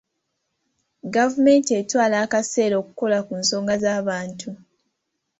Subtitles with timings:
[1.15, 4.49] Gavumenti etwala akaseera okukola ku nsonga z'abantu.